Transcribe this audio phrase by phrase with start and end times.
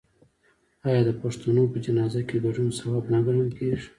[0.87, 3.87] آیا د پښتنو په جنازه کې ګډون ثواب نه ګڼل کیږي؟